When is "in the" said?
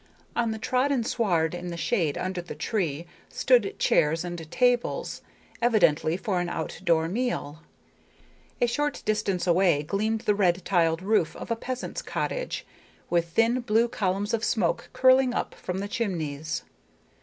1.53-1.77